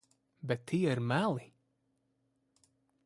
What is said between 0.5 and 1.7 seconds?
tie ir meli.